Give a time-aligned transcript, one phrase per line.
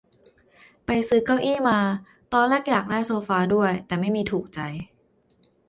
[0.85, 1.79] ไปซื้อเก้าอี้มา
[2.33, 4.59] ตอนแรกอยากได้โซฟาด้วย แต่ไม่มีถูกใจ